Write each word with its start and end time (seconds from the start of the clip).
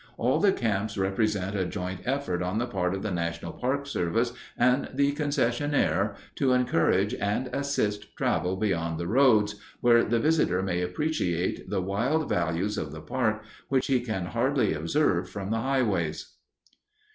All 0.17 0.39
the 0.39 0.51
camps 0.51 0.97
represent 0.97 1.55
a 1.55 1.63
joint 1.67 1.99
effort 2.05 2.41
on 2.41 2.57
the 2.57 2.65
part 2.65 2.95
of 2.95 3.03
the 3.03 3.11
National 3.11 3.53
Park 3.53 3.85
Service 3.85 4.33
and 4.57 4.89
the 4.91 5.13
concessionaire 5.13 6.15
to 6.37 6.53
encourage 6.53 7.13
and 7.13 7.51
assist 7.53 8.17
travel 8.17 8.55
beyond 8.55 8.99
the 8.99 9.05
roads, 9.05 9.57
where 9.79 10.03
the 10.03 10.17
visitor 10.19 10.63
may 10.63 10.81
appreciate 10.81 11.69
the 11.69 11.83
wild 11.83 12.27
values 12.27 12.79
of 12.79 12.91
the 12.91 13.01
park 13.01 13.43
which 13.69 13.85
he 13.85 13.99
can 13.99 14.25
hardly 14.25 14.73
observe 14.73 15.29
from 15.29 15.51
the 15.51 15.61
highways. 15.61 16.33